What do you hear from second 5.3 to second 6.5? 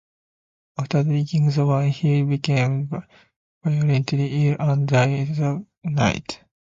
that night.